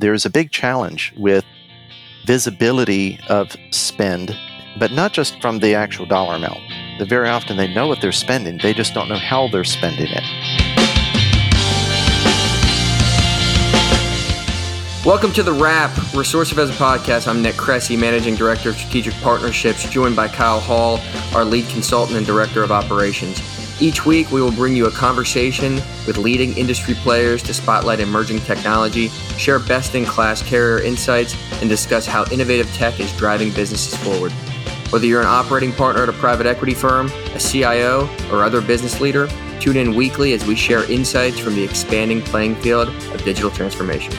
[0.00, 1.44] there's a big challenge with
[2.24, 4.34] visibility of spend,
[4.78, 6.60] but not just from the actual dollar amount.
[6.98, 10.08] That very often they know what they're spending, they just don't know how they're spending
[10.08, 10.22] it.
[15.04, 17.28] Welcome to The Wrap, Resourcive as a podcast.
[17.28, 20.98] I'm Nick Cressy, Managing Director of Strategic Partnerships, joined by Kyle Hall,
[21.34, 23.59] our lead consultant and Director of Operations.
[23.80, 25.76] Each week, we will bring you a conversation
[26.06, 29.08] with leading industry players to spotlight emerging technology,
[29.38, 34.32] share best in class carrier insights, and discuss how innovative tech is driving businesses forward.
[34.90, 39.00] Whether you're an operating partner at a private equity firm, a CIO, or other business
[39.00, 39.28] leader,
[39.60, 44.12] tune in weekly as we share insights from the expanding playing field of digital transformation.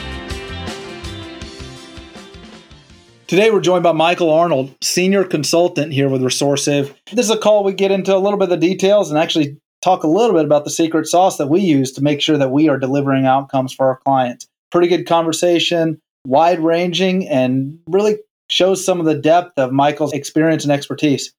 [3.32, 6.94] Today, we're joined by Michael Arnold, senior consultant here with Resourcive.
[7.14, 9.56] This is a call we get into a little bit of the details and actually
[9.80, 12.50] talk a little bit about the secret sauce that we use to make sure that
[12.50, 14.46] we are delivering outcomes for our clients.
[14.70, 18.18] Pretty good conversation, wide ranging, and really
[18.50, 21.32] shows some of the depth of Michael's experience and expertise.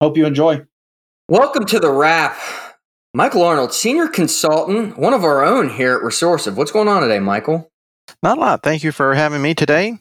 [0.00, 0.66] Hope you enjoy.
[1.28, 2.36] Welcome to the wrap.
[3.14, 6.56] Michael Arnold, senior consultant, one of our own here at Resourcive.
[6.56, 7.70] What's going on today, Michael?
[8.20, 8.64] Not a lot.
[8.64, 10.00] Thank you for having me today.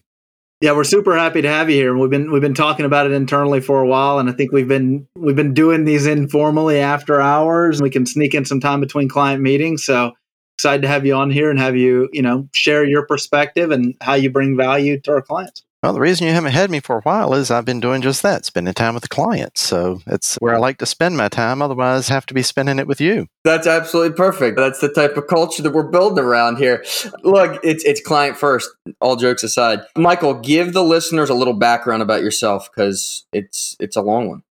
[0.62, 1.98] Yeah, we're super happy to have you here.
[1.98, 4.68] We've been we've been talking about it internally for a while, and I think we've
[4.68, 7.82] been we've been doing these informally after hours.
[7.82, 9.84] We can sneak in some time between client meetings.
[9.84, 10.14] So
[10.58, 13.96] excited to have you on here and have you you know share your perspective and
[14.00, 15.66] how you bring value to our clients.
[15.86, 18.24] Well, the reason you haven't had me for a while is I've been doing just
[18.24, 19.62] that, spending time with the clients.
[19.62, 21.62] So it's where I like to spend my time.
[21.62, 23.28] Otherwise, I have to be spending it with you.
[23.44, 24.58] That's absolutely perfect.
[24.58, 26.84] That's the type of culture that we're building around here.
[27.22, 28.68] Look, it's it's client first.
[29.00, 33.96] All jokes aside, Michael, give the listeners a little background about yourself because it's it's
[33.96, 34.42] a long one.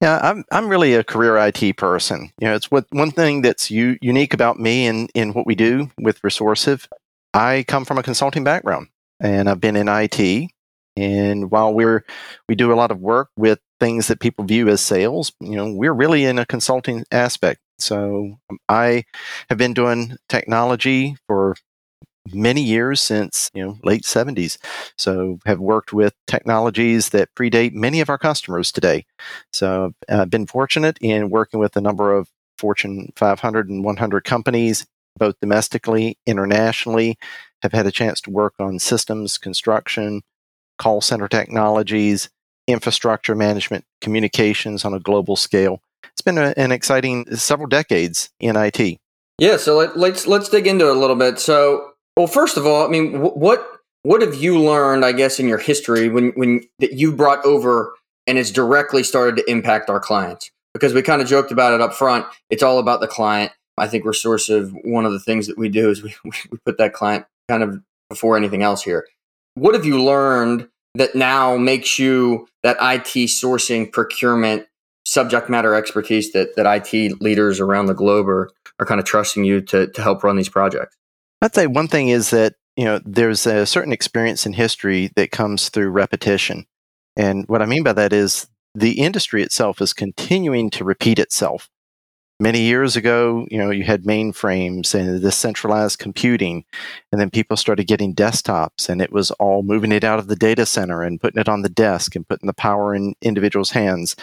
[0.00, 2.32] Yeah, I'm I'm really a career IT person.
[2.40, 5.54] You know, it's what one thing that's u- unique about me and in what we
[5.54, 6.88] do with Resourcive.
[7.34, 8.88] I come from a consulting background,
[9.20, 10.50] and I've been in IT
[10.96, 12.04] and while we're
[12.48, 15.72] we do a lot of work with things that people view as sales, you know,
[15.72, 17.60] we're really in a consulting aspect.
[17.78, 19.04] So um, I
[19.48, 21.56] have been doing technology for
[22.32, 24.56] many years since you know late 70s
[24.96, 29.04] so have worked with technologies that predate many of our customers today
[29.52, 32.28] so i've uh, been fortunate in working with a number of
[32.58, 34.86] fortune 500 and 100 companies
[35.18, 37.18] both domestically internationally
[37.60, 40.22] have had a chance to work on systems construction
[40.82, 42.28] call center technologies,
[42.66, 45.80] infrastructure management, communications on a global scale.
[46.04, 48.98] It's been a, an exciting several decades in IT.
[49.38, 51.38] Yeah, so let, us let's, let's dig into it a little bit.
[51.38, 53.66] So, well, first of all, I mean, what
[54.02, 57.94] what have you learned, I guess, in your history when when that you brought over
[58.26, 60.50] and it's directly started to impact our clients?
[60.74, 62.26] Because we kind of joked about it up front.
[62.50, 63.52] It's all about the client.
[63.78, 66.92] I think Resourcive one of the things that we do is we, we put that
[66.92, 69.06] client kind of before anything else here.
[69.54, 74.66] What have you learned that now makes you that IT sourcing procurement
[75.04, 79.44] subject matter expertise that, that IT leaders around the globe are, are kind of trusting
[79.44, 80.96] you to, to help run these projects?
[81.40, 85.30] I'd say one thing is that, you know, there's a certain experience in history that
[85.30, 86.66] comes through repetition.
[87.16, 91.68] And what I mean by that is the industry itself is continuing to repeat itself
[92.42, 96.64] many years ago, you know, you had mainframes and the centralized computing,
[97.12, 100.36] and then people started getting desktops, and it was all moving it out of the
[100.36, 104.16] data center and putting it on the desk and putting the power in individuals' hands.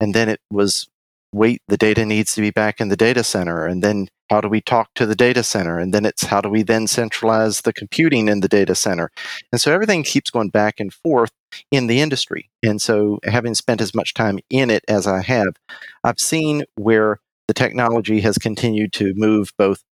[0.00, 0.88] And then it was,
[1.32, 3.66] wait, the data needs to be back in the data center.
[3.66, 5.78] And then how do we talk to the data center?
[5.78, 9.10] And then it's how do we then centralize the computing in the data center?
[9.52, 11.32] And so everything keeps going back and forth
[11.70, 12.48] in the industry.
[12.62, 15.56] And so having spent as much time in it as I have,
[16.02, 19.82] I've seen where the technology has continued to move both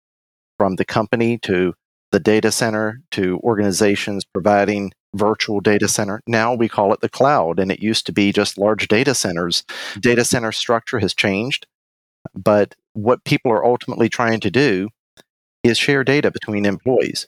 [0.59, 1.75] from the company to
[2.13, 6.23] the data center to organizations providing virtual data center.
[6.27, 9.65] Now we call it the cloud, and it used to be just large data centers.
[9.99, 11.67] Data center structure has changed,
[12.35, 14.91] but what people are ultimately trying to do
[15.65, 17.27] is share data between employees,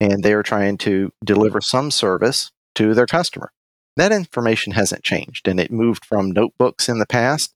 [0.00, 3.50] and they are trying to deliver some service to their customer.
[3.96, 7.54] That information hasn't changed, and it moved from notebooks in the past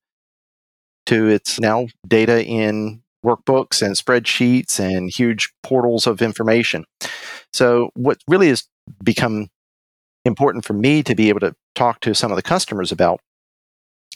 [1.06, 6.84] to its now data in workbooks and spreadsheets and huge portals of information.
[7.52, 8.64] So, what really has
[9.02, 9.48] become
[10.24, 13.20] important for me to be able to talk to some of the customers about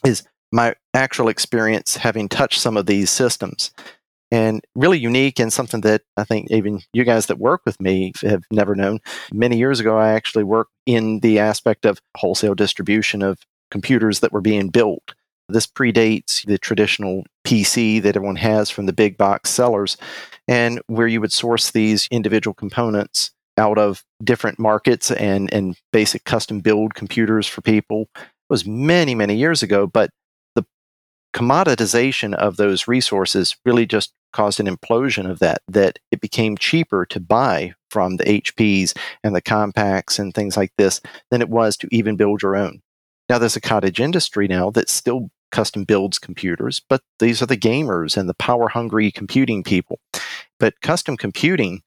[0.04, 0.22] is
[0.52, 3.72] my actual experience having touched some of these systems.
[4.32, 8.12] And really unique and something that I think even you guys that work with me
[8.22, 8.98] have never known.
[9.32, 13.38] Many years ago, I actually worked in the aspect of wholesale distribution of
[13.70, 15.14] computers that were being built
[15.48, 19.96] this predates the traditional PC that everyone has from the big box sellers,
[20.48, 26.24] and where you would source these individual components out of different markets and, and basic
[26.24, 28.08] custom build computers for people.
[28.14, 30.10] It was many, many years ago, but
[30.54, 30.64] the
[31.34, 37.06] commoditization of those resources really just caused an implosion of that, that it became cheaper
[37.06, 38.94] to buy from the HPs
[39.24, 41.00] and the Compaqs and things like this
[41.30, 42.82] than it was to even build your own.
[43.28, 47.56] Now, there's a cottage industry now that still custom builds computers, but these are the
[47.56, 49.98] gamers and the power hungry computing people.
[50.58, 51.82] But custom computing,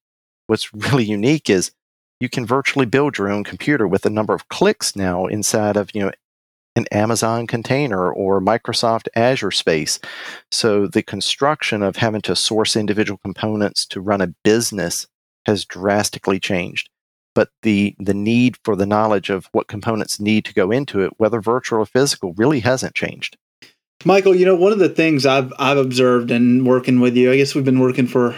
[0.47, 1.71] what's really unique is
[2.19, 5.93] you can virtually build your own computer with a number of clicks now inside of
[5.93, 6.11] you know
[6.75, 9.99] an Amazon container or Microsoft Azure space.
[10.51, 15.07] So the construction of having to source individual components to run a business
[15.45, 16.89] has drastically changed.
[17.35, 21.13] But the, the need for the knowledge of what components need to go into it,
[21.17, 23.37] whether virtual or physical, really hasn't changed.
[24.05, 27.37] Michael, you know, one of the things I've I've observed in working with you, I
[27.37, 28.35] guess we've been working for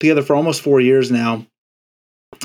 [0.00, 1.46] together for almost four years now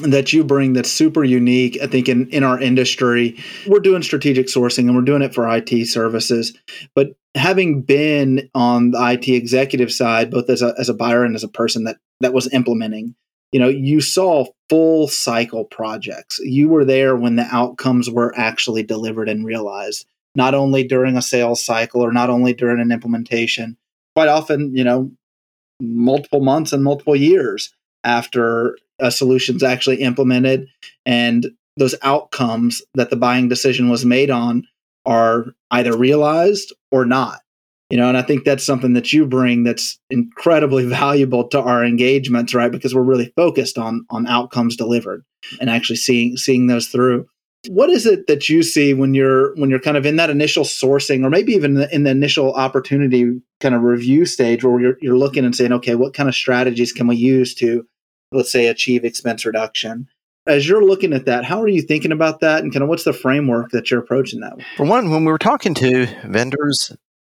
[0.03, 3.37] that you bring that's super unique i think in, in our industry.
[3.67, 6.57] We're doing strategic sourcing and we're doing it for it services
[6.95, 11.35] but having been on the it executive side both as a, as a buyer and
[11.35, 13.15] as a person that that was implementing
[13.51, 16.39] you know you saw full cycle projects.
[16.39, 20.05] You were there when the outcomes were actually delivered and realized
[20.35, 23.77] not only during a sales cycle or not only during an implementation
[24.15, 25.11] quite often you know
[25.81, 27.73] multiple months and multiple years
[28.03, 30.67] after a solution's actually implemented
[31.05, 31.47] and
[31.77, 34.67] those outcomes that the buying decision was made on
[35.05, 37.39] are either realized or not.
[37.89, 41.83] You know and i think that's something that you bring that's incredibly valuable to our
[41.83, 42.71] engagements right?
[42.71, 45.25] Because we're really focused on on outcomes delivered
[45.59, 47.27] and actually seeing seeing those through
[47.67, 50.63] what is it that you see when you're when you're kind of in that initial
[50.63, 55.17] sourcing or maybe even in the initial opportunity kind of review stage where you're, you're
[55.17, 57.85] looking and saying okay what kind of strategies can we use to
[58.31, 60.07] let's say achieve expense reduction
[60.47, 63.03] as you're looking at that how are you thinking about that and kind of what's
[63.03, 64.65] the framework that you're approaching that with?
[64.75, 66.91] for one when we were talking to vendors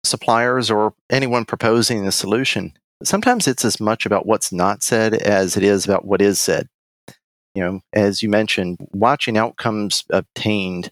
[0.05, 2.71] suppliers or anyone proposing a solution
[3.03, 6.69] sometimes it's as much about what's not said as it is about what is said
[7.55, 10.91] you know, as you mentioned, watching outcomes obtained,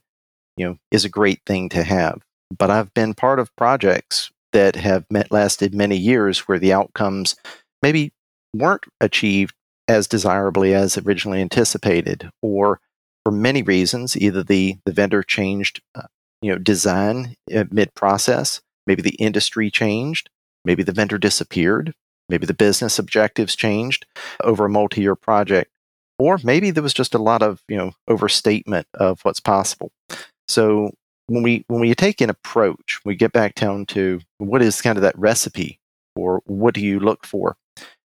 [0.58, 2.22] you know, is a great thing to have.
[2.56, 7.36] But I've been part of projects that have met, lasted many years where the outcomes
[7.82, 8.12] maybe
[8.54, 9.56] weren't achieved
[9.88, 12.80] as desirably as originally anticipated, or
[13.24, 16.04] for many reasons, either the, the vendor changed, uh,
[16.42, 17.36] you know, design
[17.72, 20.30] mid process, maybe the industry changed,
[20.66, 21.94] maybe the vendor disappeared,
[22.30, 24.06] maybe the business objectives changed
[24.44, 25.71] over a multi year project
[26.22, 29.92] or maybe there was just a lot of you know overstatement of what's possible.
[30.48, 30.92] So
[31.28, 34.98] when we when we take an approach we get back down to what is kind
[34.98, 35.80] of that recipe
[36.16, 37.56] or what do you look for?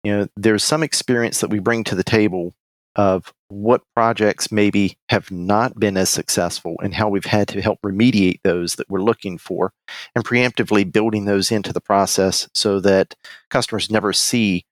[0.03, 2.55] You know there's some experience that we bring to the table
[2.97, 7.79] of what projects maybe have not been as successful and how we've had to help
[7.83, 9.73] remediate those that we're looking for
[10.15, 13.15] and preemptively building those into the process so that
[13.49, 14.65] customers never see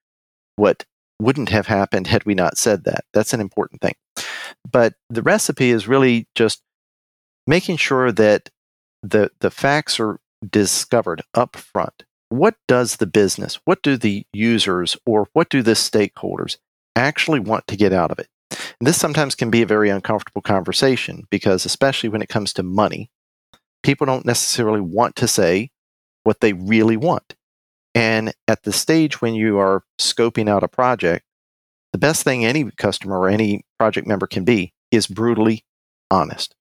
[0.55, 0.85] what
[1.21, 3.05] wouldn't have happened had we not said that.
[3.13, 3.95] That's an important thing.
[4.69, 6.61] But the recipe is really just
[7.47, 8.49] making sure that
[9.03, 12.03] the the facts are discovered up front.
[12.29, 16.57] What does the business, what do the users, or what do the stakeholders
[16.95, 18.27] actually want to get out of it?
[18.79, 22.63] And this sometimes can be a very uncomfortable conversation because, especially when it comes to
[22.63, 23.09] money,
[23.83, 25.71] people don't necessarily want to say
[26.23, 27.35] what they really want.
[27.93, 31.25] And at the stage when you are scoping out a project,
[31.91, 35.65] the best thing any customer or any project member can be is brutally
[36.09, 36.55] honest.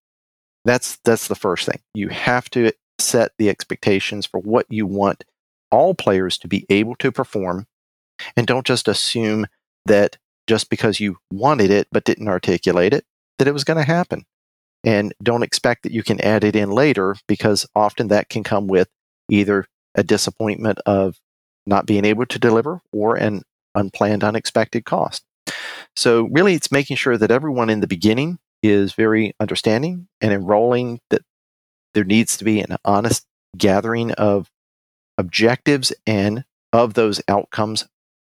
[0.64, 1.80] That's that's the first thing.
[1.94, 5.24] You have to set the expectations for what you want
[5.70, 7.66] all players to be able to perform
[8.36, 9.46] and don't just assume
[9.86, 13.04] that just because you wanted it but didn't articulate it
[13.38, 14.24] that it was going to happen.
[14.84, 18.66] And don't expect that you can add it in later because often that can come
[18.66, 18.88] with
[19.30, 21.16] either a disappointment of
[21.66, 23.42] not being able to deliver or an
[23.74, 25.24] unplanned, unexpected cost.
[25.96, 31.00] So, really, it's making sure that everyone in the beginning is very understanding and enrolling
[31.10, 31.22] that
[31.94, 34.50] there needs to be an honest gathering of
[35.18, 37.88] objectives and of those outcomes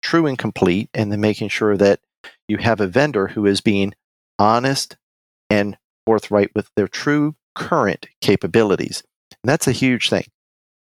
[0.03, 2.01] true and complete, and then making sure that
[2.49, 3.95] you have a vendor who is being
[4.39, 4.97] honest
[5.49, 9.03] and forthright with their true current capabilities.
[9.31, 10.25] And that's a huge thing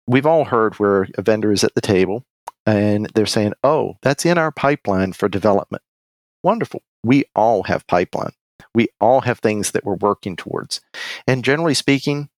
[0.07, 2.23] we've all heard where a vendor is at the table
[2.65, 5.83] and they're saying, oh, that's in our pipeline for development.
[6.43, 6.81] Wonderful.
[7.03, 8.33] We all have pipeline.
[8.73, 10.81] We all have things that we're working towards.
[11.27, 12.29] And generally speaking,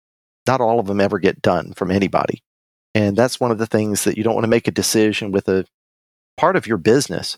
[0.48, 2.44] not all of them ever get done from anybody.
[2.96, 5.48] And that's one of the things that you don't want to make a decision with
[5.48, 5.66] a
[6.38, 7.38] part of your business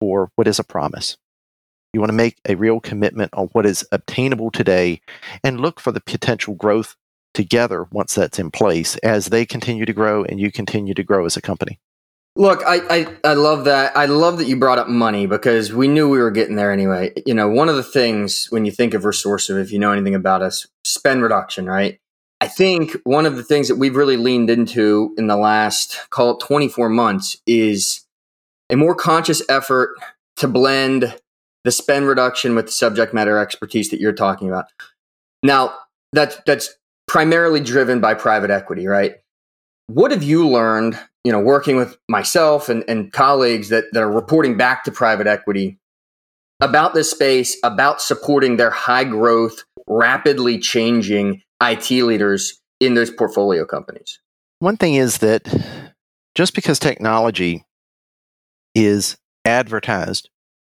[0.00, 1.16] for what is a promise.
[1.92, 5.00] You want to make a real commitment on what is obtainable today
[5.42, 6.96] and look for the potential growth
[7.40, 11.24] together once that's in place as they continue to grow and you continue to grow
[11.24, 11.80] as a company.
[12.36, 13.96] Look, I, I, I love that.
[13.96, 17.12] I love that you brought up money because we knew we were getting there anyway.
[17.24, 20.14] You know, one of the things when you think of Resourcive, if you know anything
[20.14, 21.98] about us, spend reduction, right?
[22.42, 26.32] I think one of the things that we've really leaned into in the last, call
[26.32, 28.04] it 24 months, is
[28.68, 29.96] a more conscious effort
[30.36, 31.18] to blend
[31.64, 34.66] the spend reduction with the subject matter expertise that you're talking about.
[35.42, 35.74] Now,
[36.12, 36.74] that's that's
[37.10, 39.16] primarily driven by private equity, right?
[39.88, 44.10] What have you learned, you know, working with myself and, and colleagues that, that are
[44.10, 45.80] reporting back to private equity
[46.60, 53.64] about this space, about supporting their high growth, rapidly changing IT leaders in those portfolio
[53.64, 54.20] companies?
[54.60, 55.52] One thing is that
[56.36, 57.64] just because technology
[58.76, 60.30] is advertised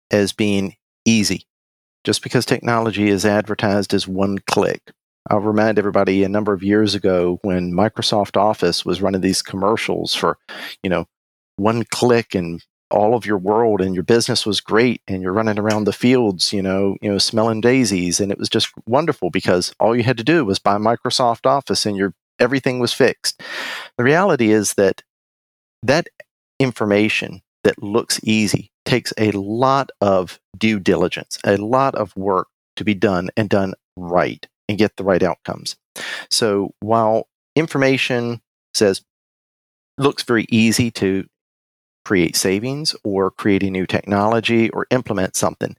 [0.10, 1.46] as being easy,
[2.06, 4.94] just because technology is advertised as one click.
[5.30, 10.14] I'll remind everybody a number of years ago when Microsoft Office was running these commercials
[10.16, 10.38] for,
[10.84, 11.06] you know,
[11.58, 15.60] one click and all of your world and your business was great and you're running
[15.60, 19.74] around the fields, you know, you know, smelling daisies and it was just wonderful because
[19.80, 23.42] all you had to do was buy Microsoft Office and your everything was fixed.
[23.98, 25.04] The reality is that
[25.84, 26.08] that
[26.60, 32.48] information that looks easy takes a lot of due diligence, a lot of work
[32.78, 35.76] to be done and done right and get the right outcomes.
[36.30, 38.40] So while information
[38.74, 39.02] says
[39.98, 41.28] looks very easy to
[42.06, 45.76] create savings or create a new technology or implement something,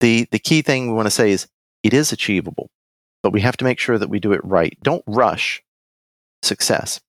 [0.00, 1.46] the, the key thing we want to say is
[1.82, 2.68] it is achievable,
[3.22, 4.76] but we have to make sure that we do it right.
[4.82, 5.62] Don't rush
[6.42, 7.00] success.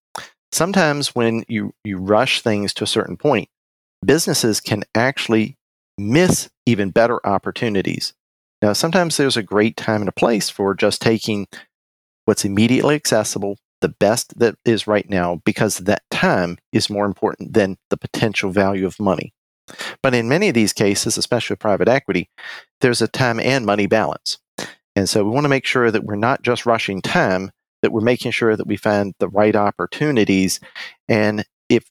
[0.51, 3.49] Sometimes when you, you rush things to a certain point,
[4.05, 5.57] businesses can actually
[5.97, 8.13] miss even better opportunities.
[8.61, 11.47] Now, sometimes there's a great time and a place for just taking
[12.25, 17.53] what's immediately accessible, the best that is right now, because that time is more important
[17.53, 19.33] than the potential value of money.
[20.03, 22.29] But in many of these cases, especially with private equity,
[22.81, 24.37] there's a time and money balance.
[24.95, 27.51] And so we want to make sure that we're not just rushing time,
[27.81, 30.59] that we're making sure that we find the right opportunities.
[31.07, 31.85] And if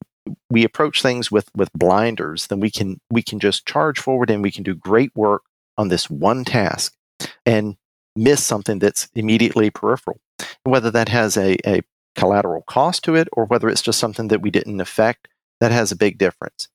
[0.50, 4.42] we approach things with with blinders, then we can we can just charge forward and
[4.42, 5.42] we can do great work
[5.80, 6.94] on this one task
[7.46, 7.76] and
[8.14, 10.20] miss something that's immediately peripheral.
[10.64, 11.80] Whether that has a, a
[12.14, 15.26] collateral cost to it or whether it's just something that we didn't affect,
[15.60, 16.68] that has a big difference.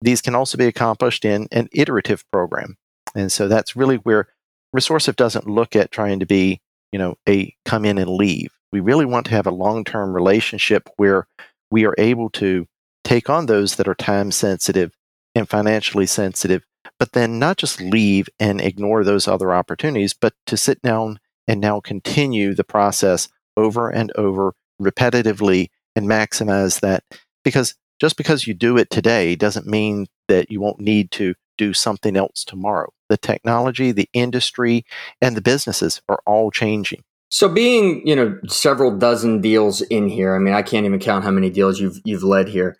[0.00, 2.76] These can also be accomplished in an iterative program.
[3.14, 4.28] And so that's really where
[4.76, 6.60] Resourcive doesn't look at trying to be,
[6.92, 8.52] you know, a come in and leave.
[8.72, 11.26] We really want to have a long-term relationship where
[11.70, 12.66] we are able to
[13.04, 14.92] take on those that are time sensitive
[15.34, 16.64] and financially sensitive,
[16.98, 21.60] but then not just leave and ignore those other opportunities, but to sit down and
[21.60, 27.04] now continue the process over and over repetitively and maximize that.
[27.42, 31.72] Because just because you do it today doesn't mean that you won't need to do
[31.72, 32.92] something else tomorrow.
[33.08, 34.84] The technology, the industry,
[35.20, 37.02] and the businesses are all changing.
[37.30, 41.24] So being, you know, several dozen deals in here, I mean, I can't even count
[41.24, 42.76] how many deals you've you've led here.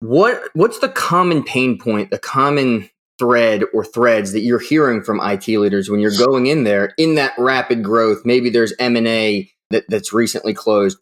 [0.00, 5.20] What what's the common pain point, the common thread or threads that you're hearing from
[5.20, 8.22] IT leaders when you're going in there in that rapid growth?
[8.24, 10.98] Maybe there's M&A that, that's recently closed.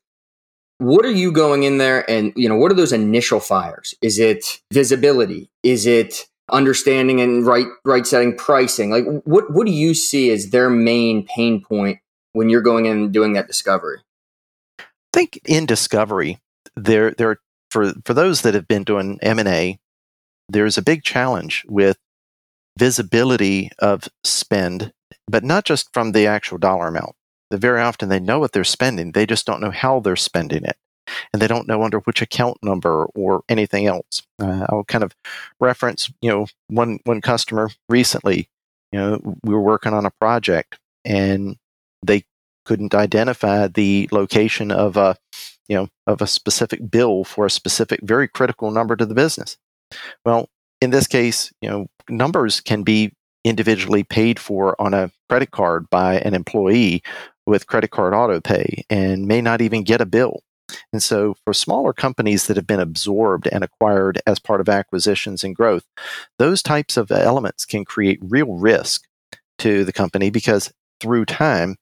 [0.78, 3.94] What are you going in there and you know what are those initial fires?
[4.02, 5.50] Is it visibility?
[5.62, 8.90] Is it understanding and right right setting pricing?
[8.90, 11.98] Like what what do you see as their main pain point
[12.34, 14.00] when you're going in and doing that discovery?
[14.78, 16.38] I think in discovery,
[16.76, 17.38] there there
[17.70, 19.78] for for those that have been doing M&A,
[20.48, 21.96] there's a big challenge with
[22.78, 24.92] visibility of spend,
[25.28, 27.14] but not just from the actual dollar amount.
[27.52, 30.76] Very often they know what they're spending, they just don't know how they're spending it.
[31.32, 34.22] And they don't know under which account number or anything else.
[34.42, 35.14] Uh, I'll kind of
[35.60, 38.48] reference, you know, one one customer recently.
[38.90, 41.56] You know, we were working on a project, and
[42.04, 42.24] they
[42.64, 45.16] couldn't identify the location of a
[45.68, 49.56] you know of a specific bill for a specific very critical number to the business
[50.24, 50.48] well
[50.80, 53.12] in this case you know numbers can be
[53.44, 57.02] individually paid for on a credit card by an employee
[57.46, 60.42] with credit card auto pay and may not even get a bill.
[60.92, 65.44] And so for smaller companies that have been absorbed and acquired as part of acquisitions
[65.44, 65.84] and growth
[66.38, 69.04] those types of elements can create real risk
[69.58, 71.76] to the company because through time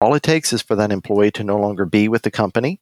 [0.00, 2.80] all it takes is for that employee to no longer be with the company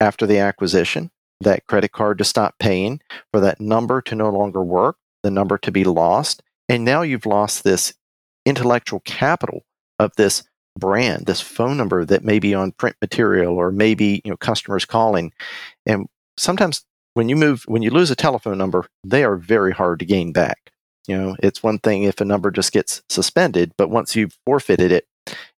[0.00, 1.10] after the acquisition,
[1.40, 3.00] that credit card to stop paying,
[3.32, 6.42] for that number to no longer work, the number to be lost.
[6.68, 7.94] And now you've lost this
[8.46, 9.64] intellectual capital
[9.98, 10.44] of this
[10.78, 14.84] brand, this phone number that may be on print material or maybe you know customers
[14.84, 15.32] calling.
[15.86, 16.06] And
[16.36, 20.04] sometimes when you move when you lose a telephone number, they are very hard to
[20.04, 20.70] gain back.
[21.06, 24.92] You know, it's one thing if a number just gets suspended, but once you've forfeited
[24.92, 25.06] it,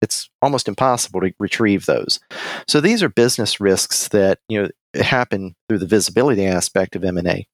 [0.02, 2.20] it's almost impossible to retrieve those.
[2.68, 7.48] So these are business risks that you know happen through the visibility aspect of M&A.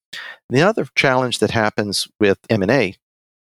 [0.49, 2.95] The other challenge that happens with M&A,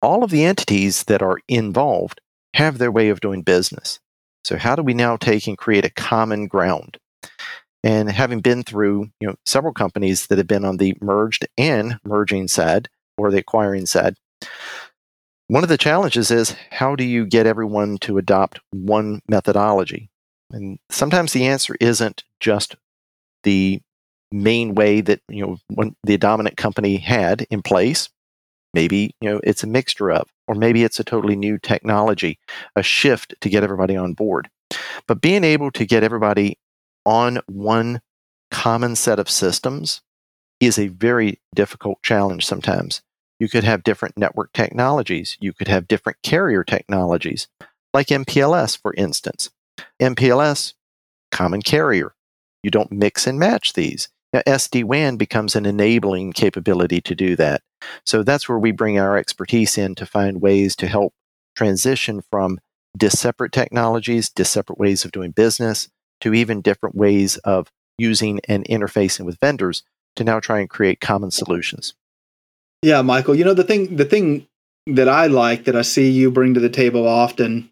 [0.00, 2.20] all of the entities that are involved
[2.54, 4.00] have their way of doing business.
[4.44, 6.98] So how do we now take and create a common ground?
[7.82, 11.98] And having been through, you know, several companies that have been on the merged and
[12.04, 12.88] merging side
[13.18, 14.16] or the acquiring side,
[15.48, 20.08] one of the challenges is how do you get everyone to adopt one methodology?
[20.50, 22.76] And sometimes the answer isn't just
[23.44, 23.80] the
[24.32, 28.08] main way that you know the dominant company had in place.
[28.74, 32.38] Maybe you know it's a mixture of, or maybe it's a totally new technology,
[32.74, 34.50] a shift to get everybody on board.
[35.06, 36.58] But being able to get everybody
[37.06, 38.00] on one
[38.50, 40.00] common set of systems
[40.60, 43.02] is a very difficult challenge sometimes.
[43.38, 45.36] You could have different network technologies.
[45.40, 47.48] You could have different carrier technologies,
[47.92, 49.50] like MPLS, for instance.
[50.00, 50.74] MPLS,
[51.30, 52.14] common carrier.
[52.64, 54.08] You don't mix and match these.
[54.32, 57.62] Now, SD WAN becomes an enabling capability to do that.
[58.04, 61.12] So that's where we bring our expertise in to find ways to help
[61.54, 62.58] transition from
[62.96, 65.88] disseparate technologies, disseparate ways of doing business,
[66.20, 69.82] to even different ways of using and interfacing with vendors
[70.16, 71.94] to now try and create common solutions.
[72.82, 73.34] Yeah, Michael.
[73.34, 74.46] You know the thing the thing
[74.86, 77.70] that I like that I see you bring to the table often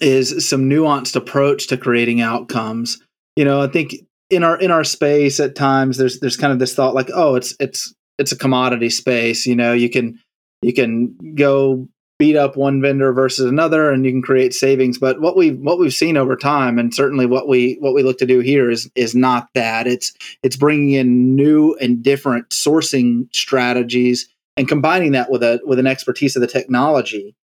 [0.00, 3.02] is some nuanced approach to creating outcomes.
[3.38, 3.94] You know, I think
[4.30, 7.36] in our in our space at times there's there's kind of this thought like, oh,
[7.36, 9.46] it's it's it's a commodity space.
[9.46, 10.18] You know, you can
[10.60, 11.86] you can go
[12.18, 15.78] beat up one vendor versus another and you can create savings but what we what
[15.78, 18.90] we've seen over time and certainly what we what we look to do here is
[18.96, 20.12] is not that it's
[20.42, 25.86] it's bringing in new and different sourcing strategies and combining that with a with an
[25.86, 27.36] expertise of the technology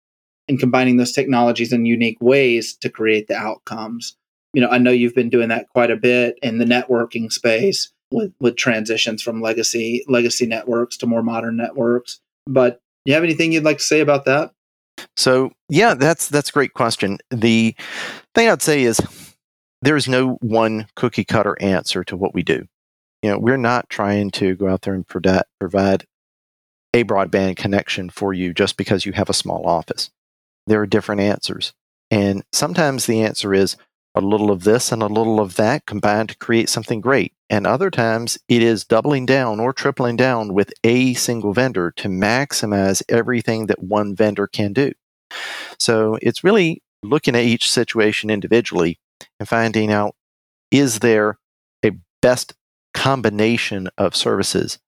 [0.48, 4.16] and combining those technologies in unique ways to create the outcomes
[4.54, 7.92] you know i know you've been doing that quite a bit in the networking space
[8.10, 13.24] with with transitions from legacy legacy networks to more modern networks but do you have
[13.24, 14.52] anything you'd like to say about that
[15.16, 17.18] so yeah, that's that's a great question.
[17.30, 17.74] The
[18.34, 19.00] thing I'd say is
[19.82, 22.66] there is no one cookie cutter answer to what we do.
[23.22, 26.06] You know, we're not trying to go out there and provide provide
[26.92, 30.10] a broadband connection for you just because you have a small office.
[30.66, 31.72] There are different answers.
[32.10, 33.76] And sometimes the answer is
[34.14, 37.32] a little of this and a little of that combined to create something great.
[37.50, 42.08] And other times it is doubling down or tripling down with a single vendor to
[42.08, 44.92] maximize everything that one vendor can do.
[45.78, 48.98] So it's really looking at each situation individually
[49.38, 50.14] and finding out
[50.70, 51.38] is there
[51.84, 52.54] a best
[52.94, 54.78] combination of services?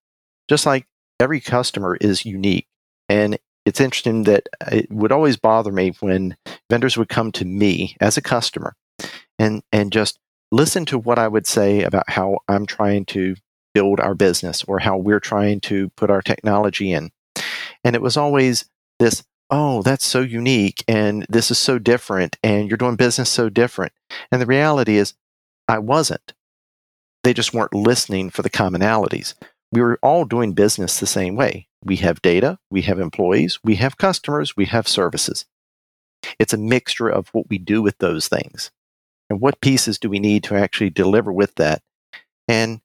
[0.47, 0.87] Just like
[1.19, 2.67] every customer is unique.
[3.09, 6.35] And it's interesting that uh, it would always bother me when
[6.69, 8.75] vendors would come to me as a customer
[9.39, 10.19] and and just
[10.51, 13.35] listen to what I would say about how I'm trying to
[13.73, 17.11] build our business or how we're trying to put our technology in.
[17.83, 18.65] And it was always
[18.99, 23.49] this, oh, that's so unique and this is so different and you're doing business so
[23.49, 23.93] different.
[24.31, 25.13] And the reality is,
[25.67, 26.33] I wasn't.
[27.23, 29.35] They just weren't listening for the commonalities.
[29.71, 31.67] We were all doing business the same way.
[31.83, 35.45] We have data, we have employees, we have customers, we have services.
[36.39, 38.71] It's a mixture of what we do with those things
[39.29, 41.81] and what pieces do we need to actually deliver with that.
[42.47, 42.81] And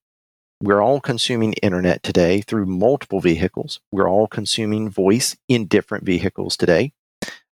[0.62, 3.81] we're all consuming internet today through multiple vehicles.
[3.90, 6.92] We're all consuming voice in different vehicles today.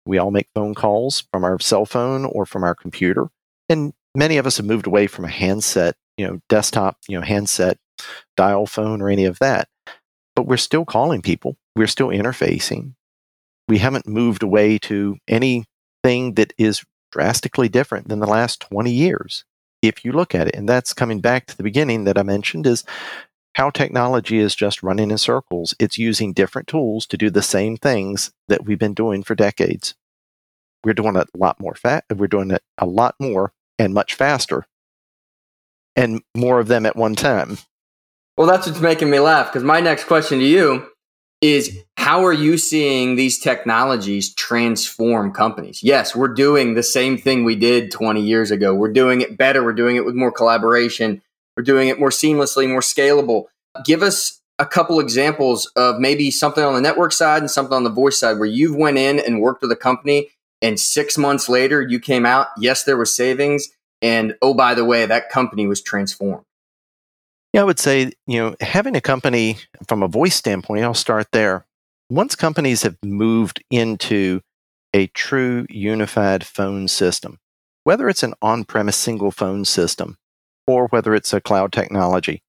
[0.06, 3.28] We all make phone calls from our cell phone or from our computer.
[3.68, 7.24] And many of us have moved away from a handset, you know, desktop, you know,
[7.24, 7.78] handset,
[8.36, 9.68] dial phone, or any of that.
[10.34, 11.56] But we're still calling people.
[11.76, 12.94] We're still interfacing.
[13.68, 19.44] We haven't moved away to anything that is drastically different than the last 20 years
[19.82, 20.54] if you look at it.
[20.54, 22.84] And that's coming back to the beginning that I mentioned is
[23.54, 25.74] how technology is just running in circles.
[25.78, 29.94] It's using different tools to do the same things that we've been doing for decades.
[30.84, 32.04] We're doing it a lot more fat.
[32.14, 34.66] We're doing it a lot more and much faster
[35.96, 37.58] and more of them at one time.
[38.36, 40.89] Well, that's what's making me laugh because my next question to you
[41.40, 45.82] is how are you seeing these technologies transform companies?
[45.82, 48.74] Yes, we're doing the same thing we did 20 years ago.
[48.74, 49.64] We're doing it better.
[49.64, 51.22] We're doing it with more collaboration.
[51.56, 53.46] We're doing it more seamlessly, more scalable.
[53.84, 57.84] Give us a couple examples of maybe something on the network side and something on
[57.84, 60.30] the voice side where you've went in and worked with a company
[60.62, 63.68] and six months later you came out, yes, there was savings.
[64.02, 66.44] And oh, by the way, that company was transformed.
[67.52, 69.58] Yeah, I would say, you know, having a company
[69.88, 71.66] from a voice standpoint, I'll start there.
[72.08, 74.40] Once companies have moved into
[74.94, 77.38] a true unified phone system,
[77.84, 80.16] whether it's an on premise single phone system
[80.66, 82.42] or whether it's a cloud technology,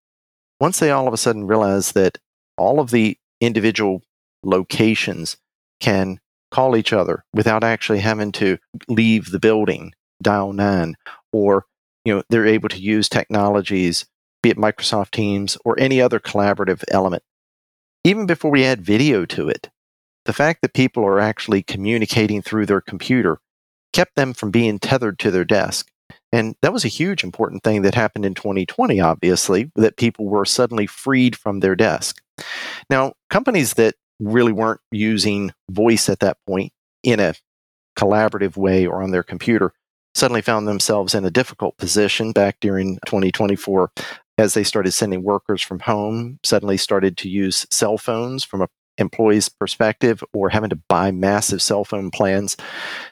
[0.59, 2.19] once they all of a sudden realize that
[2.57, 4.03] all of the individual
[4.43, 5.37] locations
[5.79, 6.19] can
[6.51, 10.95] call each other without actually having to leave the building, dial nine,
[11.31, 11.65] or
[12.05, 14.05] you know they're able to use technologies,
[14.41, 17.23] be it Microsoft Teams or any other collaborative element.
[18.03, 19.69] Even before we add video to it,
[20.25, 23.39] the fact that people are actually communicating through their computer
[23.93, 25.89] kept them from being tethered to their desk.
[26.31, 30.45] And that was a huge important thing that happened in 2020, obviously, that people were
[30.45, 32.21] suddenly freed from their desk.
[32.89, 36.71] Now, companies that really weren't using voice at that point
[37.03, 37.33] in a
[37.97, 39.73] collaborative way or on their computer
[40.13, 43.91] suddenly found themselves in a difficult position back during 2024
[44.41, 48.67] as they started sending workers from home, suddenly started to use cell phones from a
[48.97, 52.57] employee's perspective or having to buy massive cell phone plans.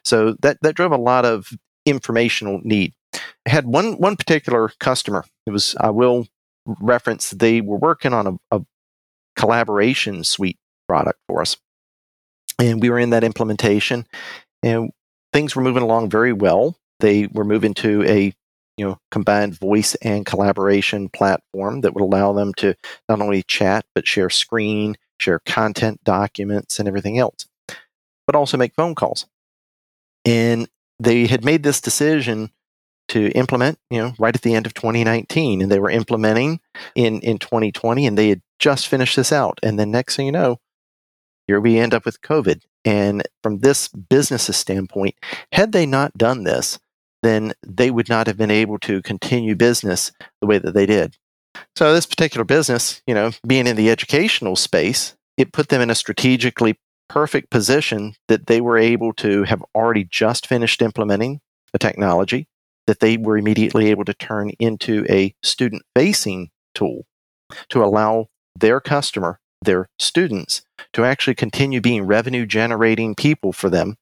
[0.04, 1.52] So that, that drove a lot of
[1.86, 2.94] informational need.
[3.46, 5.24] I had one one particular customer.
[5.46, 6.28] It was I will
[6.66, 8.62] reference they were working on a, a
[9.36, 11.58] collaboration suite product for us,
[12.60, 14.06] and we were in that implementation,
[14.62, 14.92] and
[15.32, 16.76] things were moving along very well.
[17.00, 18.34] They were moving to a
[18.80, 22.74] you know combined voice and collaboration platform that would allow them to
[23.10, 27.46] not only chat but share screen, share content, documents, and everything else,
[28.26, 29.26] but also make phone calls.
[30.24, 32.52] And they had made this decision
[33.10, 36.62] to implement, you know, right at the end of 2019, and they were implementing
[36.96, 40.32] in in 2020, and they had just finished this out, and then next thing you
[40.32, 40.58] know,
[41.48, 42.62] here we end up with COVID.
[42.86, 45.16] And from this business's standpoint,
[45.52, 46.80] had they not done this,
[47.22, 51.16] then they would not have been able to continue business the way that they did.
[51.76, 55.90] So this particular business, you know, being in the educational space, it put them in
[55.90, 56.78] a strategically
[57.10, 61.42] perfect position that they were able to have already just finished implementing
[61.74, 62.48] a technology
[62.88, 67.06] that they were immediately able to turn into a student facing tool
[67.70, 68.28] to allow
[68.60, 73.96] their customer, their students, to actually continue being revenue generating people for them,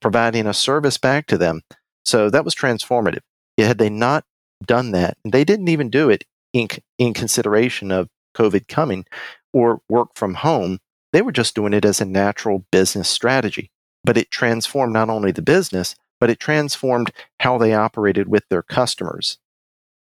[0.00, 1.62] providing a service back to them.
[2.04, 3.20] So that was transformative.
[3.58, 4.24] Had they not
[4.64, 9.04] done that, they didn't even do it in, in consideration of COVID coming
[9.52, 10.78] or work from home,
[11.12, 13.70] they were just doing it as a natural business strategy.
[14.04, 18.62] But it transformed not only the business, but it transformed how they operated with their
[18.62, 19.38] customers.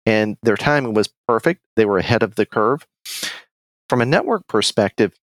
[0.04, 1.60] And their timing was perfect.
[1.76, 2.86] They were ahead of the curve.
[3.88, 5.14] From a network perspective,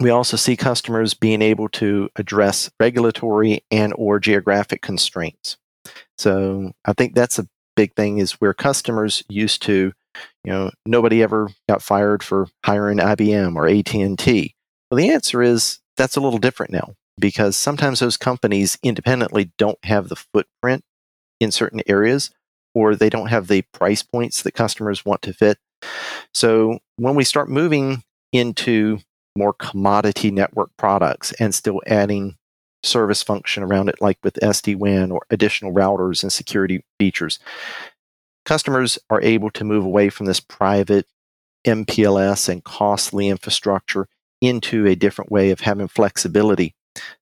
[0.00, 5.56] we also see customers being able to address regulatory and or geographic constraints.
[6.18, 9.92] So I think that's a big thing is where customers used to,
[10.44, 14.54] you know, nobody ever got fired for hiring IBM or AT&T.
[14.90, 19.82] Well, the answer is that's a little different now because sometimes those companies independently don't
[19.84, 20.82] have the footprint
[21.40, 22.30] in certain areas
[22.74, 25.58] or they don't have the price points that customers want to fit.
[26.32, 28.98] So when we start moving into
[29.36, 32.36] more commodity network products and still adding
[32.84, 37.38] service function around it, like with SD WAN or additional routers and security features,
[38.44, 41.06] customers are able to move away from this private
[41.66, 44.06] MPLS and costly infrastructure
[44.40, 46.74] into a different way of having flexibility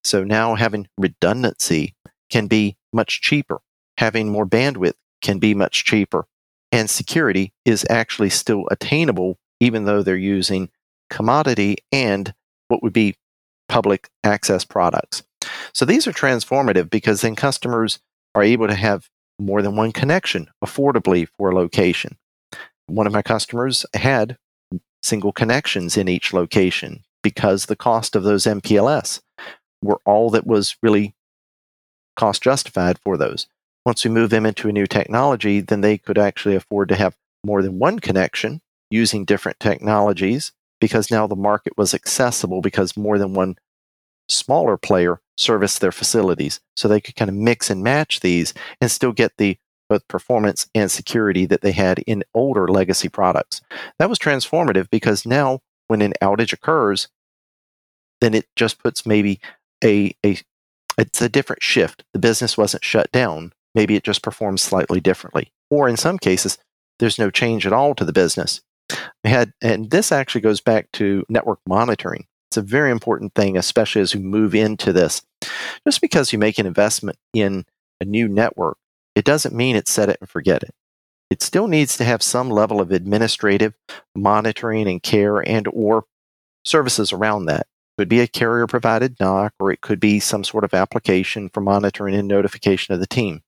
[0.05, 1.94] so now having redundancy
[2.31, 3.61] can be much cheaper.
[3.98, 6.27] Having more bandwidth can be much cheaper.
[6.70, 10.70] And security is actually still attainable, even though they're using
[11.11, 12.35] commodity and
[12.68, 13.16] what would be
[13.68, 15.22] public access products.
[15.75, 17.99] So these are transformative because then customers
[18.35, 19.09] are able to have
[19.39, 22.17] more than one connection affordably for a location.
[22.87, 24.37] One of my customers had
[25.03, 29.21] single connections in each location because the cost of those MPLS
[29.83, 31.15] were all that was really
[32.17, 33.47] cost justified for those.
[33.85, 37.17] Once we move them into a new technology, then they could actually afford to have
[37.45, 43.19] more than one connection using different technologies because now the market was accessible because more
[43.19, 43.57] than one
[44.29, 46.61] smaller player serviced their facilities.
[46.77, 50.68] So they could kind of mix and match these and still get the both performance
[50.75, 53.61] and security that they had in older legacy products.
[53.99, 57.09] That was transformative because now when an outage occurs,
[58.21, 59.40] then it just puts maybe
[59.85, 60.38] a, a
[60.99, 62.05] it's a different shift.
[62.12, 63.53] The business wasn't shut down.
[63.75, 65.53] Maybe it just performs slightly differently.
[65.71, 66.59] Or in some cases,
[66.99, 68.61] there's no change at all to the business.
[69.25, 72.27] We had, and this actually goes back to network monitoring.
[72.53, 75.23] It's a very important thing, especially as we move into this.
[75.88, 77.65] Just because you make an investment in
[77.99, 78.77] a new network,
[79.15, 80.75] it doesn't mean it's set it and forget it.
[81.31, 83.73] It still needs to have some level of administrative
[84.15, 86.05] monitoring and care and or
[86.62, 87.61] services around that.
[87.62, 91.49] It could be a carrier provided NOC or it could be some sort of application
[91.49, 93.41] for monitoring and notification of the team.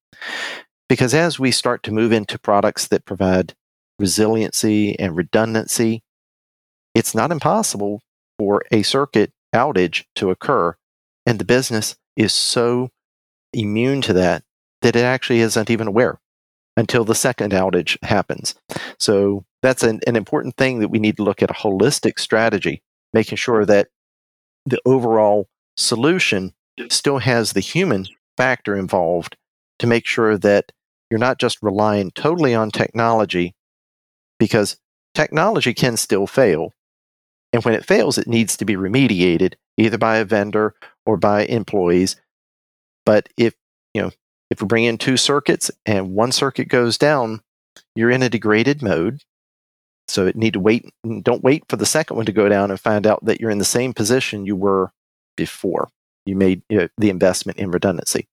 [0.88, 3.52] Because as we start to move into products that provide
[3.98, 6.02] resiliency and redundancy,
[6.94, 8.00] it's not impossible
[8.38, 10.76] for a circuit outage to occur.
[11.26, 12.90] And the business is so
[13.52, 14.44] immune to that
[14.82, 16.20] that it actually isn't even aware
[16.76, 18.54] until the second outage happens.
[18.98, 22.82] So that's an, an important thing that we need to look at a holistic strategy,
[23.12, 23.88] making sure that
[24.66, 26.52] the overall solution
[26.88, 29.36] still has the human factor involved
[29.78, 30.72] to make sure that
[31.10, 33.54] you're not just relying totally on technology
[34.38, 34.78] because
[35.14, 36.72] technology can still fail.
[37.54, 40.74] And when it fails, it needs to be remediated either by a vendor
[41.06, 42.16] or by employees.
[43.06, 43.54] But if,
[43.94, 44.10] you know,
[44.50, 47.42] if we bring in two circuits and one circuit goes down,
[47.94, 49.22] you're in a degraded mode.
[50.08, 50.84] So it need to wait.
[51.22, 53.58] Don't wait for the second one to go down and find out that you're in
[53.58, 54.90] the same position you were
[55.36, 55.90] before
[56.26, 58.26] you made you know, the investment in redundancy.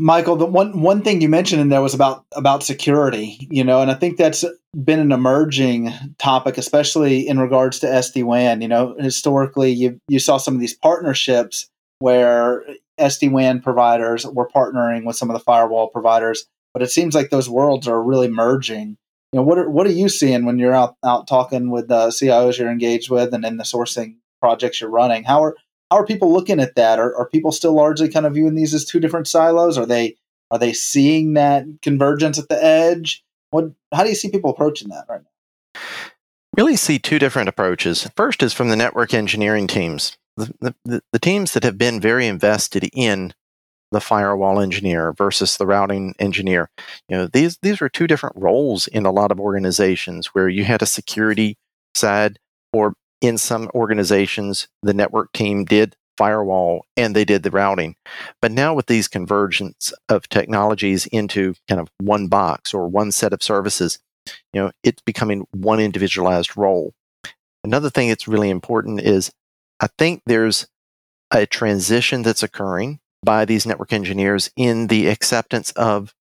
[0.00, 3.82] Michael, the one one thing you mentioned in there was about about security, you know,
[3.82, 4.44] and I think that's
[4.82, 8.62] been an emerging topic, especially in regards to SD WAN.
[8.62, 12.64] You know, historically, you you saw some of these partnerships where
[12.98, 17.28] SD WAN providers were partnering with some of the firewall providers, but it seems like
[17.28, 18.96] those worlds are really merging.
[19.32, 22.08] You know, what are what are you seeing when you're out out talking with the
[22.08, 25.24] CIOs you're engaged with, and in the sourcing projects you're running?
[25.24, 25.56] How are
[25.90, 26.98] how are people looking at that?
[26.98, 29.76] Are, are people still largely kind of viewing these as two different silos?
[29.76, 30.16] Are they
[30.50, 33.24] are they seeing that convergence at the edge?
[33.50, 35.80] What how do you see people approaching that right now?
[36.56, 38.08] Really see two different approaches.
[38.16, 42.26] First is from the network engineering teams, the, the, the teams that have been very
[42.26, 43.32] invested in
[43.92, 46.70] the firewall engineer versus the routing engineer.
[47.08, 50.64] You know, these these were two different roles in a lot of organizations where you
[50.64, 51.56] had a security
[51.94, 52.38] side
[52.72, 57.96] or in some organizations, the network team did firewall and they did the routing.
[58.42, 63.32] But now with these convergence of technologies into kind of one box or one set
[63.32, 63.98] of services,
[64.52, 66.92] you know, it's becoming one individualized role.
[67.64, 69.32] Another thing that's really important is
[69.80, 70.66] I think there's
[71.30, 76.14] a transition that's occurring by these network engineers in the acceptance of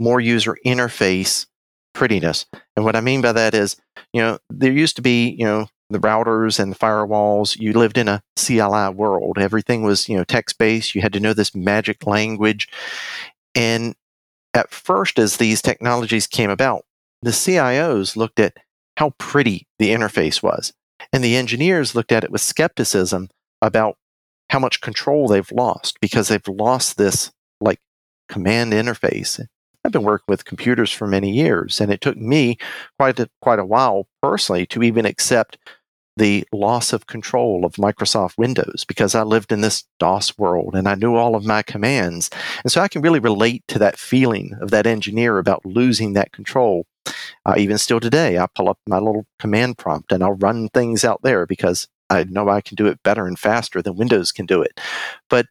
[0.00, 1.46] more user interface
[1.94, 2.46] prettiness.
[2.76, 3.76] And what I mean by that is,
[4.12, 7.58] you know, there used to be, you know, the routers and the firewalls.
[7.58, 9.38] You lived in a CLI world.
[9.38, 10.94] Everything was, you know, text based.
[10.94, 12.68] You had to know this magic language.
[13.54, 13.94] And
[14.54, 16.84] at first, as these technologies came about,
[17.22, 18.56] the CIOs looked at
[18.96, 20.72] how pretty the interface was.
[21.12, 23.28] And the engineers looked at it with skepticism
[23.60, 23.96] about
[24.50, 27.80] how much control they've lost because they've lost this like
[28.28, 29.40] command interface.
[29.84, 32.56] I've been working with computers for many years, and it took me
[32.98, 35.58] quite a, quite a while personally to even accept
[36.16, 40.88] the loss of control of Microsoft Windows because I lived in this DOS world and
[40.88, 42.30] I knew all of my commands.
[42.62, 46.32] And so I can really relate to that feeling of that engineer about losing that
[46.32, 46.86] control.
[47.46, 51.04] Uh, even still today, I pull up my little command prompt and I'll run things
[51.04, 54.46] out there because I know I can do it better and faster than Windows can
[54.46, 54.78] do it.
[55.30, 55.46] But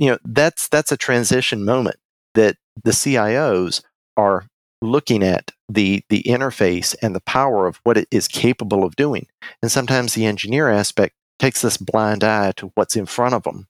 [0.00, 1.96] you know that's that's a transition moment
[2.34, 3.82] that the CIOs
[4.16, 4.46] are
[4.82, 9.26] looking at the the interface and the power of what it is capable of doing.
[9.62, 13.66] And sometimes the engineer aspect takes this blind eye to what's in front of them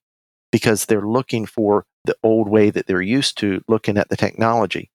[0.53, 4.91] because they're looking for the old way that they're used to looking at the technology.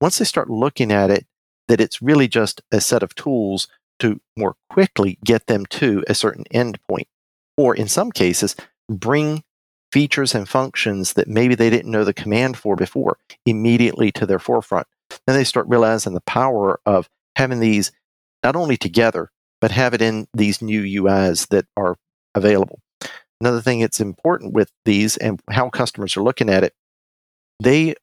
[0.00, 1.26] Once they start looking at it,
[1.68, 6.14] that it's really just a set of tools to more quickly get them to a
[6.14, 7.06] certain endpoint,
[7.56, 8.56] or in some cases,
[8.88, 9.42] bring
[9.92, 14.38] features and functions that maybe they didn't know the command for before immediately to their
[14.38, 14.86] forefront.
[15.28, 17.92] Then they start realizing the power of having these
[18.42, 19.28] not only together,
[19.60, 21.96] but have it in these new UIs that are
[22.34, 22.80] available.
[23.38, 26.72] Another thing that's important with these and how customers are looking at it,
[27.62, 27.94] they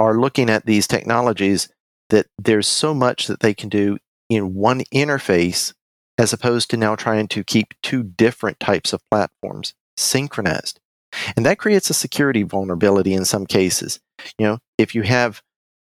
[0.00, 1.68] are looking at these technologies
[2.10, 3.98] that there's so much that they can do
[4.28, 5.72] in one interface
[6.18, 10.80] as opposed to now trying to keep two different types of platforms synchronized.
[11.36, 14.00] And that creates a security vulnerability in some cases.
[14.36, 15.42] You know, if you have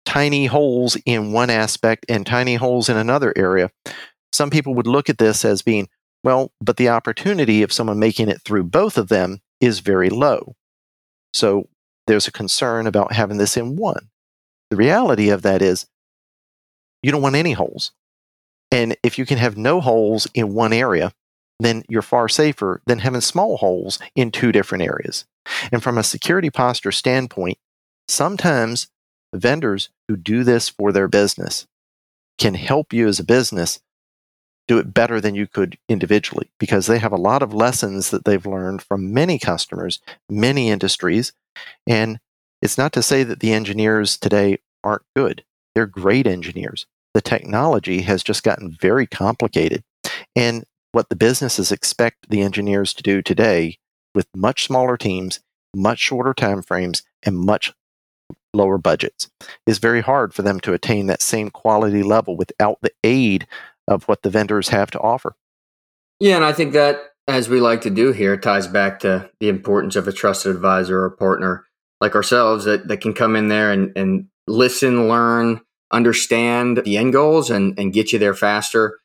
[0.10, 3.70] tiny holes in one aspect and tiny holes in another area,
[4.34, 5.88] some people would look at this as being,
[6.24, 10.56] well, but the opportunity of someone making it through both of them is very low.
[11.32, 11.70] So
[12.08, 14.10] there's a concern about having this in one.
[14.72, 15.86] The reality of that is
[17.04, 17.92] you don't want any holes.
[18.72, 21.12] And if you can have no holes in one area,
[21.60, 25.26] then you're far safer than having small holes in two different areas.
[25.72, 27.60] And from a security posture standpoint,
[28.08, 28.88] sometimes
[29.38, 31.68] vendors who do this for their business
[32.38, 33.80] can help you as a business
[34.68, 38.24] do it better than you could individually because they have a lot of lessons that
[38.24, 41.34] they've learned from many customers, many industries.
[41.88, 42.20] And
[42.62, 46.86] it's not to say that the engineers today aren't good, they're great engineers.
[47.16, 49.84] The technology has just gotten very complicated.
[50.36, 53.80] And what the businesses expect the engineers to do today
[54.14, 55.40] with much smaller teams,
[55.76, 57.74] much shorter time frames, and much
[58.54, 59.30] lower budgets
[59.66, 63.48] is very hard for them to attain that same quality level without the aid
[63.88, 65.36] of what the vendors have to offer.
[66.20, 69.50] Yeah, and I think that, as we like to do here, ties back to the
[69.50, 71.66] importance of a trusted advisor or partner
[72.02, 77.14] like ourselves that, that can come in there and, and listen, learn, understand the end
[77.14, 79.00] goals and, and get you there faster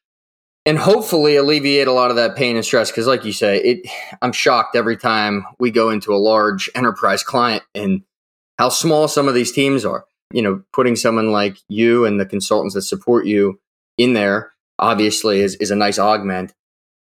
[0.66, 3.90] and hopefully alleviate a lot of that pain and stress because like you say it
[4.22, 8.02] i'm shocked every time we go into a large enterprise client and
[8.58, 10.04] how small some of these teams are.
[10.32, 13.60] You know putting someone like you and the consultants that support you
[13.98, 16.52] in there obviously is, is a nice augment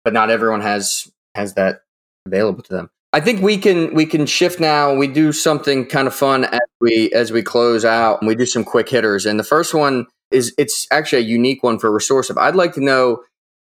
[0.03, 1.81] but not everyone has has that
[2.25, 2.89] available to them.
[3.11, 4.93] I think we can we can shift now.
[4.93, 8.45] We do something kind of fun as we as we close out and we do
[8.45, 9.25] some quick hitters.
[9.25, 12.37] And the first one is it's actually a unique one for resourcive.
[12.37, 13.23] I'd like to know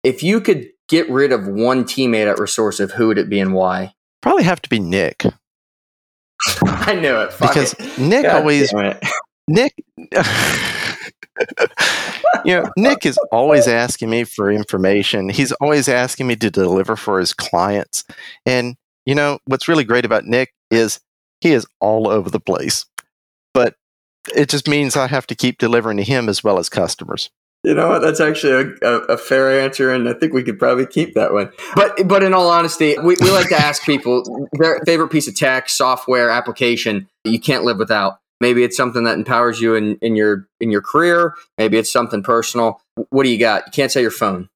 [0.05, 3.55] if you could get rid of one teammate at resourcive who would it be and
[3.55, 3.95] why?
[4.21, 5.25] Probably have to be Nick
[6.87, 7.99] i knew it Fuck because it.
[7.99, 8.73] Nick God always.
[9.49, 9.75] Nick
[12.45, 15.29] you know Nick is always asking me for information.
[15.29, 18.05] He's always asking me to deliver for his clients.
[18.47, 21.01] And you know what's really great about Nick is
[21.41, 22.87] he is all over the place.
[23.55, 23.75] But
[24.35, 27.31] it just means I have to keep delivering to him as well as customers.
[27.63, 28.01] You know what?
[28.01, 31.35] That's actually a, a, a fair answer, and I think we could probably keep that
[31.35, 31.53] one.
[31.75, 35.37] But but in all honesty, we, we like to ask people their favorite piece of
[35.37, 38.19] tech, software, application you can't live without.
[38.41, 41.35] Maybe it's something that empowers you in, in your in your career.
[41.59, 42.81] Maybe it's something personal.
[43.11, 43.67] What do you got?
[43.67, 44.49] You can't say your phone.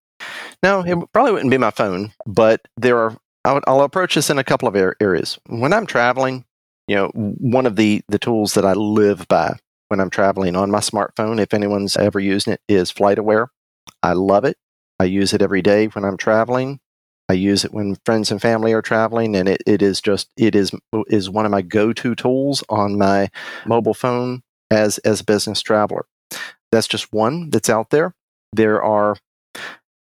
[0.63, 3.17] No, it probably wouldn't be my phone, but there are.
[3.45, 5.39] I would, I'll approach this in a couple of areas.
[5.49, 6.47] When I'm traveling,
[6.89, 9.59] you know, one of the the tools that I live by
[9.95, 13.47] when I'm traveling on my smartphone, if anyone's ever used it, is FlightAware.
[14.03, 14.57] I love it.
[14.99, 16.81] I use it every day when I'm traveling.
[17.29, 20.57] I use it when friends and family are traveling, and it, it is just it
[20.57, 20.73] is
[21.07, 23.31] is one of my go to tools on my
[23.67, 26.07] mobile phone as as a business traveler.
[26.73, 28.17] That's just one that's out there.
[28.53, 29.17] There are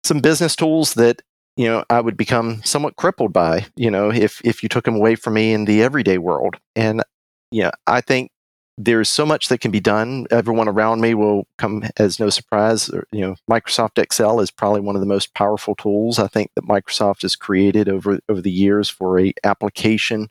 [0.03, 1.23] some business tools that
[1.57, 3.65] you know I would become somewhat crippled by.
[3.75, 7.01] You know, if if you took them away from me in the everyday world, and
[7.51, 8.29] yeah, I think
[8.81, 10.25] there's so much that can be done.
[10.31, 12.89] Everyone around me will come as no surprise.
[13.11, 16.63] You know, Microsoft Excel is probably one of the most powerful tools I think that
[16.63, 20.29] Microsoft has created over over the years for a application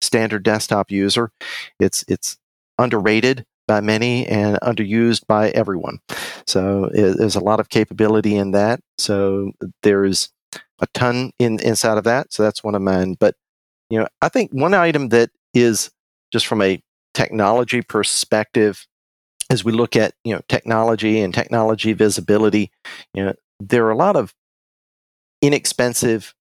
[0.00, 1.30] standard desktop user.
[1.78, 2.38] It's it's
[2.78, 5.98] underrated by many and underused by everyone.
[6.46, 8.80] So it, there's a lot of capability in that.
[8.96, 10.30] So there's
[10.80, 12.32] a ton in inside of that.
[12.32, 13.18] So that's one of mine.
[13.20, 13.34] But
[13.90, 15.90] you know, I think one item that is
[16.32, 16.82] just from a
[17.14, 18.86] technology perspective,
[19.50, 22.70] as we look at you know technology and technology visibility,
[23.14, 24.34] you know there are a lot of
[25.42, 26.34] inexpensive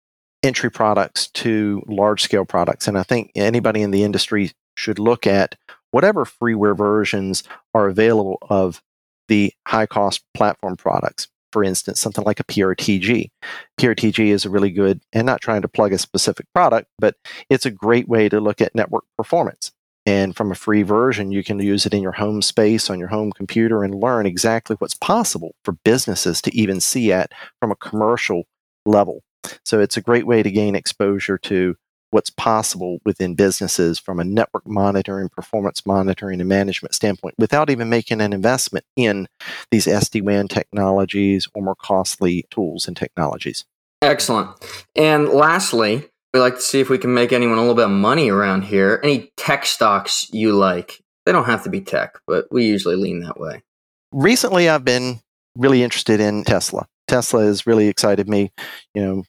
[0.43, 5.27] entry products to large scale products, and I think anybody in the industry should look
[5.27, 5.55] at
[5.91, 8.81] whatever freeware versions are available of
[9.27, 11.27] the high cost platform products.
[11.51, 13.31] For instance, something like a PRTG.
[13.79, 17.15] PRTG is a really good, and not trying to plug a specific product, but
[17.49, 19.71] it's a great way to look at network performance.
[20.05, 23.09] And from a free version, you can use it in your home space on your
[23.09, 27.75] home computer and learn exactly what's possible for businesses to even see at from a
[27.75, 28.43] commercial
[28.85, 29.21] level.
[29.65, 31.75] So it's a great way to gain exposure to
[32.11, 37.89] what's possible within businesses from a network monitoring, performance monitoring, and management standpoint without even
[37.89, 39.27] making an investment in
[39.71, 43.65] these SD WAN technologies or more costly tools and technologies.
[44.01, 44.49] Excellent.
[44.95, 47.91] And lastly, we like to see if we can make anyone a little bit of
[47.91, 48.99] money around here.
[49.03, 51.01] Any tech stocks you like?
[51.25, 53.63] They don't have to be tech, but we usually lean that way.
[54.11, 55.19] Recently, I've been
[55.55, 56.87] really interested in Tesla.
[57.07, 58.51] Tesla has really excited me,
[58.93, 59.23] you know,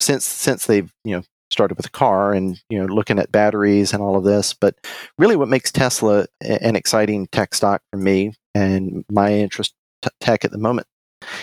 [0.00, 3.92] since since they've you know started with a car and you know looking at batteries
[3.92, 4.54] and all of this.
[4.54, 4.76] But
[5.18, 10.44] really, what makes Tesla an exciting tech stock for me and my interest t- tech
[10.44, 10.86] at the moment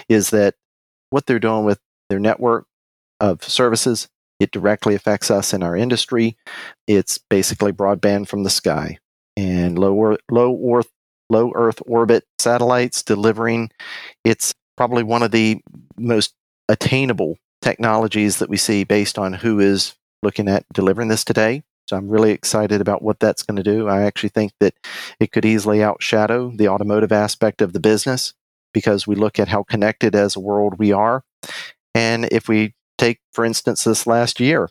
[0.07, 0.55] is that
[1.09, 2.65] what they're doing with their network
[3.19, 4.09] of services
[4.41, 6.35] it directly affects us in our industry.
[6.87, 8.97] It's basically broadband from the sky
[9.37, 10.89] and low low earth
[11.29, 13.69] low earth orbit satellites delivering
[14.25, 15.61] its probably one of the
[15.97, 16.33] most
[16.67, 21.61] attainable technologies that we see based on who is looking at delivering this today.
[21.87, 23.87] So I'm really excited about what that's going to do.
[23.87, 24.73] I actually think that
[25.19, 28.33] it could easily outshadow the automotive aspect of the business
[28.73, 31.23] because we look at how connected as a world we are.
[31.93, 34.69] And if we take, for instance, this last year,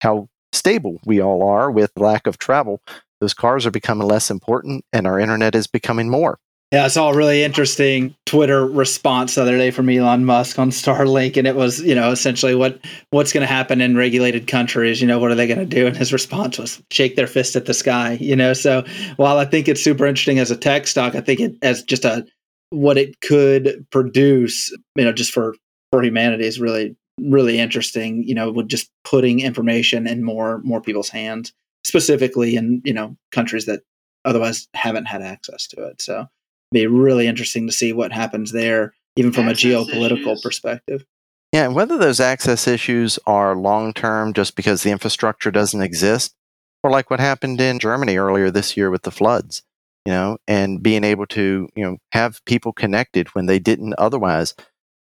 [0.00, 2.80] how stable we all are with lack of travel,
[3.20, 6.38] those cars are becoming less important and our internet is becoming more.
[6.70, 10.70] Yeah, I saw a really interesting Twitter response the other day from Elon Musk on
[10.70, 15.00] Starlink, and it was, you know, essentially what what's going to happen in regulated countries.
[15.00, 15.86] You know, what are they going to do?
[15.86, 18.18] And his response was shake their fist at the sky.
[18.20, 18.84] You know, so
[19.16, 22.04] while I think it's super interesting as a tech stock, I think it as just
[22.04, 22.26] a
[22.68, 25.54] what it could produce, you know, just for
[25.90, 28.24] for humanity is really really interesting.
[28.24, 31.52] You know, with just putting information in more more people's hands,
[31.84, 33.82] specifically in you know countries that
[34.24, 36.02] otherwise haven't had access to it.
[36.02, 36.26] So
[36.72, 40.42] be really interesting to see what happens there, even from access a geopolitical issues.
[40.42, 41.04] perspective.
[41.52, 46.34] Yeah, and whether those access issues are long term just because the infrastructure doesn't exist,
[46.82, 49.62] or like what happened in Germany earlier this year with the floods,
[50.04, 54.54] you know, and being able to, you know, have people connected when they didn't otherwise.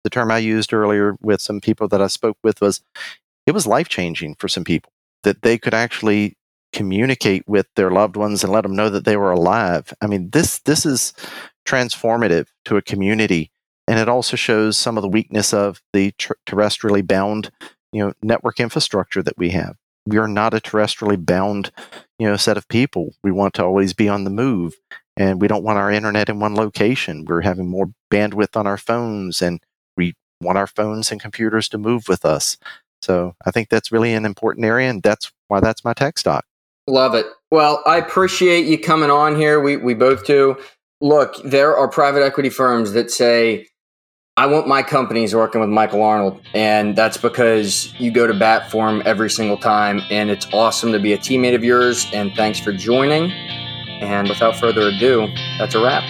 [0.04, 2.82] The term I used earlier with some people that I spoke with was
[3.46, 4.92] it was life changing for some people
[5.24, 6.38] that they could actually
[6.74, 9.94] communicate with their loved ones and let them know that they were alive.
[10.02, 11.14] I mean, this this is
[11.66, 13.52] transformative to a community,
[13.88, 17.52] and it also shows some of the weakness of the ter- terrestrially bound,
[17.92, 19.76] you know, network infrastructure that we have.
[20.06, 21.72] We are not a terrestrially bound,
[22.20, 23.14] you know, set of people.
[23.24, 24.74] We want to always be on the move,
[25.16, 27.24] and we don't want our internet in one location.
[27.26, 29.62] We're having more bandwidth on our phones, and
[30.44, 32.58] want our phones and computers to move with us.
[33.02, 36.46] So I think that's really an important area, and that's why that's my tech stock.
[36.88, 37.26] Love it.
[37.52, 39.60] Well, I appreciate you coming on here.
[39.60, 40.58] We we both do.
[41.02, 43.68] Look, there are private equity firms that say,
[44.36, 46.42] I want my companies working with Michael Arnold.
[46.56, 50.02] And that's because you go to bat for him every single time.
[50.10, 52.08] And it's awesome to be a teammate of yours.
[52.14, 53.32] And thanks for joining.
[53.32, 55.28] And without further ado,
[55.60, 56.04] that's a wrap.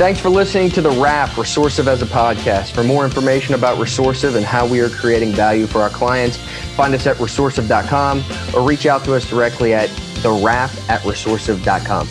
[0.00, 2.70] Thanks for listening to The Wrap, Resourcive as a podcast.
[2.70, 6.38] For more information about Resourcive and how we are creating value for our clients,
[6.74, 8.24] find us at resourcive.com
[8.54, 9.90] or reach out to us directly at
[10.22, 12.08] thewrap at resourcive.com.